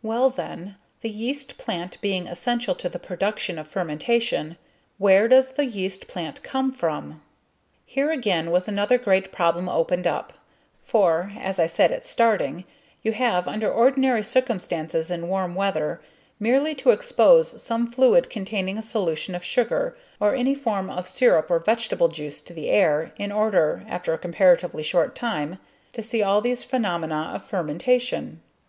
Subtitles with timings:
[0.00, 4.56] Well, then, the yeast plant being essential to the production of fermentation,
[4.96, 7.20] where does the yeast plant come from?
[7.84, 10.34] Here, again, was another great problem opened up,
[10.84, 12.62] for, as I said at starting,
[13.02, 16.00] you have, under ordinary circumstances in warm weather,
[16.38, 21.50] merely to expose some fluid containing a solution of sugar, or any form of syrup
[21.50, 25.58] or vegetable juice to the air, in order, after a comparatively short time,
[25.92, 28.40] to see all these phenomena of fermentation.